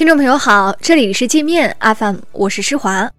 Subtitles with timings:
[0.00, 3.12] 听众朋友好，这里是界面 FM，我是施华。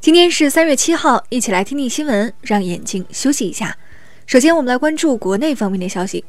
[0.00, 3.78] 今天是三月七号，一起来听听新闻，让眼睛休息一下。
[4.26, 6.24] 首先，我们来关注国内方面的消息。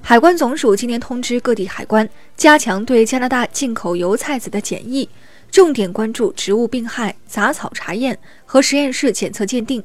[0.00, 5.08] 海关总署今天通知各地海关，加强对加拿大进口油菜籽的检疫，
[5.50, 8.16] 重点关注植物病害、杂草查验
[8.46, 9.82] 和实验室检测鉴定。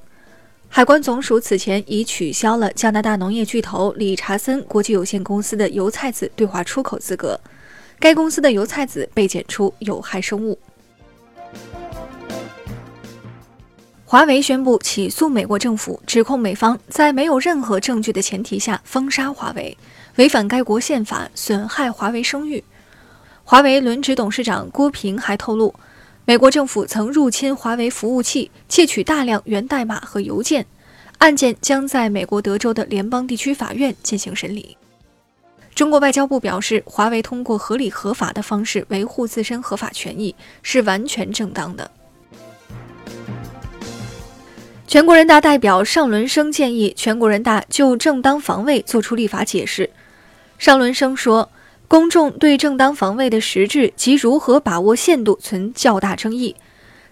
[0.70, 7.40] 海关总署此前已取消了加拿大农业巨头理查森国际有限公司的油菜籽对华出口资格，
[8.00, 10.58] 该公司的油菜籽被检出有害生物。
[14.08, 19.76] 华为宣布起诉美国政府，指控美方在没有任何证据的前提下封杀华为，
[20.18, 22.64] 违反该国宪法，损害华为声誉。
[23.44, 25.74] 华为轮值董事长郭平还透露。
[26.24, 30.66] 美国政府曾入侵华为服务器，窃取大量源代码和邮件，
[31.18, 34.78] 案件将在美国德州的联邦地区法院进行审理。
[35.76, 41.92] 中国外交部表示，华为通过合理合法的方式维护自身合法权益是完全正当的。
[44.88, 49.90] 全国人大代表尚伦生建议全国人大就正当防卫作出立法解释。
[50.58, 51.52] 尚伦生说。
[51.88, 56.56] 公众对正当防卫的实质及如何把握限度存较大争议，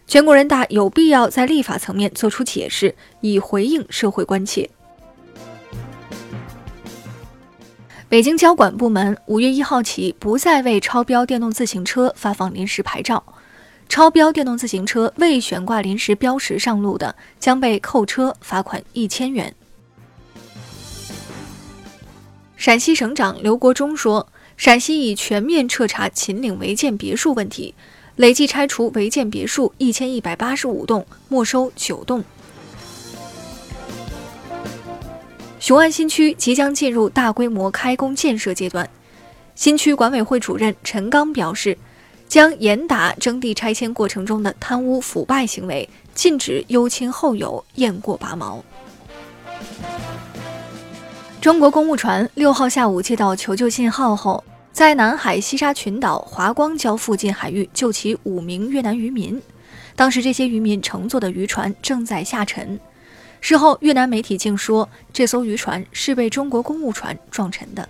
[0.07, 4.67] 全国人大有必要在立法层面作出解释，以回应社会关切。
[8.13, 13.23] 北京交管部门五月一号起不再为超标电动自行车发放临时牌照，
[13.89, 19.51] 超标电动自行车未悬挂临时标识上路的，将被扣车罚款一千元。
[22.55, 24.29] 陕西省长刘国中说。
[24.57, 27.73] 陕西已全面彻查秦岭违建别墅问题，
[28.17, 32.23] 累计拆除违建别墅一千一百八十五栋，没收九栋。
[35.63, 38.89] 雄安新区即将进入大规模开工建设阶段，
[39.55, 41.77] 新区管委会主任陈刚表示，
[42.27, 48.61] 将严打征地拆迁过程中的贪污腐败行为，禁止优亲厚友、雁过拔毛。
[51.39, 54.43] 中国公务船六号下午接到求救信号后，
[54.73, 59.41] 在南海西沙群岛华光礁附近海域救起五名越南渔民。
[59.95, 62.77] 当时这些渔民乘坐的渔船正在下沉。
[63.43, 67.87] 事后，越南媒体竟说这艘渔船是被中国公务船撞沉的。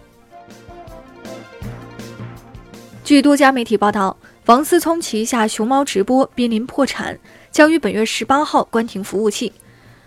[3.03, 7.19] 据多家媒体报道，王思聪旗下熊猫直播濒临破产，
[7.52, 9.53] 将于本月十八号关停服务器。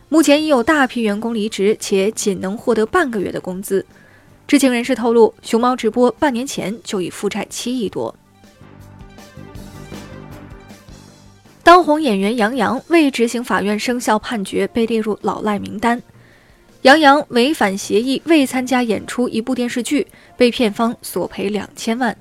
[0.08, 3.86] 目前已有大批员工离职，且仅能获得半个月的工资。
[4.48, 8.12] 知情人士透露，熊猫直播半年前就已负债七亿多。
[11.66, 16.00] 当红演员杨洋未执行法院生效判决，被列入老赖名单。
[16.82, 20.06] 杨洋违反协议未参加演出一部电视剧，
[20.36, 22.16] 被片方索赔两千万。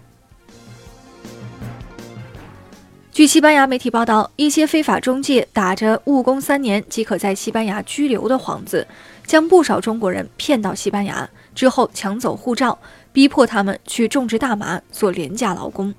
[3.12, 8.88] 据西班牙媒体报道，一些非法中介打着务工三年即可在西班牙居留的幌子，
[9.28, 12.80] 将不少中国人骗到西班牙之后抢走护照，
[13.14, 15.94] 逼迫他们去种植大麻做廉价劳工。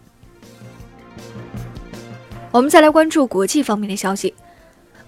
[2.56, 4.32] 我们再来关注国际方面的消息，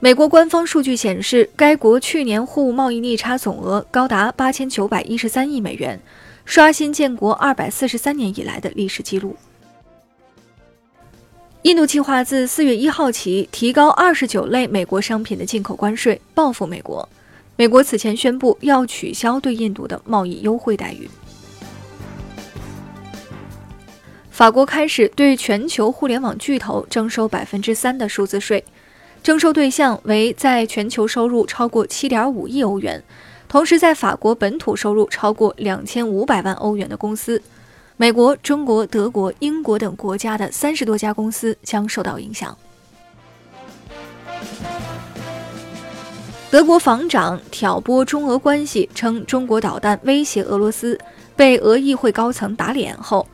[0.01, 5.99] 美国官方数据显示，该国去年货物贸易逆差总额高达八千九百一十三亿美元，
[6.45, 9.35] 刷新建国二百四十三年以来的历史记录。
[11.63, 17.09] 印度计划自四月一号起提高二十九类美国商品的进口关税，报复美国。
[17.57, 21.09] 美国此前宣布要取消对印度的贸易优惠待遇。
[24.39, 28.63] 法国开始对全球互联网巨头征收百分之三的数字税，
[29.21, 33.03] 征收对象为在全球收入超过七点五亿欧元，
[33.49, 37.43] 同时在法国本土收入超过两千五百万欧元的公司。
[37.97, 42.57] 美国、中国、德国、英国等国家的三十多家公司将受到影响。
[46.49, 50.97] 德国防长挑拨中俄关系，称中国导弹威胁俄罗斯，
[51.35, 53.27] 被俄议会高层打脸后，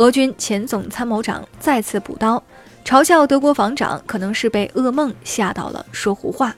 [0.00, 2.42] 俄军前总参谋长再次补刀，
[2.86, 6.56] 嘲笑德国防长可能是被噩梦吓到了，说胡话。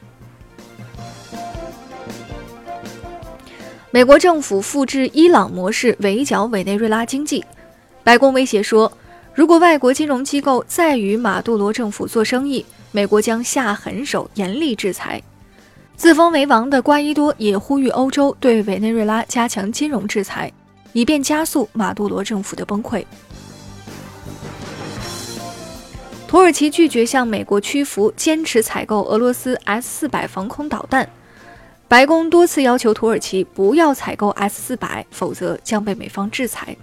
[3.91, 7.45] 美国政府复制伊朗模式围剿委内瑞拉经济，
[8.05, 8.91] 白宫威胁说，
[9.35, 15.21] 如果外国金融机构再与马杜罗政府做生意，美国将下狠手，严厉制裁。
[15.97, 20.51] 自封为王的瓜伊多也呼吁欧洲对委内瑞拉加强金融制裁，
[20.93, 23.05] 以便加速马杜罗政府的崩溃。
[26.33, 31.07] 土耳其拒绝向美国屈服，坚持采购俄罗斯 S 四百防空导弹。
[31.89, 36.75] 白宫多次要求土耳其不要采购 S 四百，否则将被美方制裁。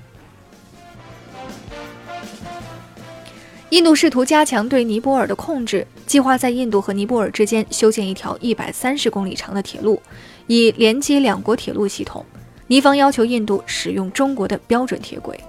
[3.71, 9.99] 印度试图加强对尼泊尔的控制，计划在印度和尼泊尔之间修建一条一百三十公里长的铁路，
[10.45, 12.23] 以连接两国铁路系统。
[12.67, 15.39] 尼方要求印度使用中国的标准铁轨。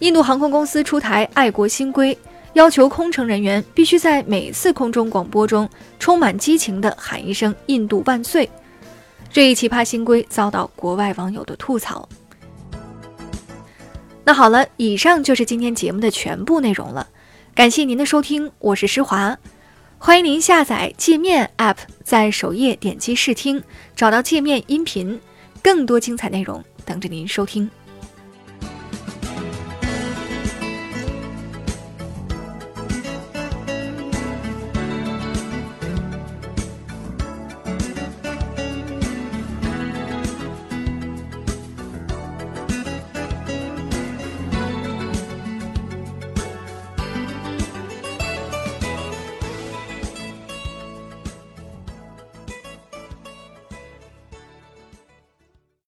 [0.00, 2.16] 印度航空公司出台爱国新规，
[2.52, 5.68] 要求空乘人员必须在每次空中广播中
[5.98, 8.48] 充满激情地喊一声“印度万岁”。
[9.32, 12.08] 这一奇葩新规遭到国外网友的吐槽。
[14.24, 17.08] 那好了，以上就是今天节目的全部内容了。
[17.54, 19.36] 感谢您的收听，我是施华。
[19.98, 23.62] 欢迎您下载界面 App，在首页点击试听，
[23.96, 25.18] 找到界面音频，
[25.62, 27.70] 更多精彩内容等着您收听。